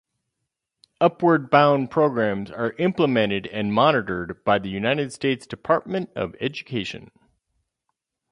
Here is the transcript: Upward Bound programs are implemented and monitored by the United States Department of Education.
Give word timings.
Upward 0.99 1.51
Bound 1.51 1.91
programs 1.91 2.49
are 2.49 2.73
implemented 2.79 3.45
and 3.45 3.71
monitored 3.71 4.43
by 4.43 4.57
the 4.57 4.67
United 4.67 5.13
States 5.13 5.45
Department 5.45 6.09
of 6.15 6.35
Education. 6.41 7.11